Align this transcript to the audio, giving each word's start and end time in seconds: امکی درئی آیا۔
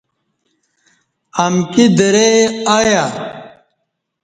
امکی 1.43 1.85
درئی 1.97 2.33
آیا۔ 2.77 3.05